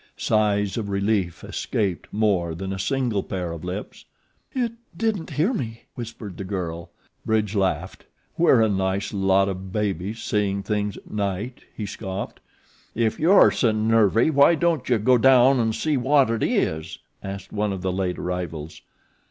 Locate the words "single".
2.79-3.21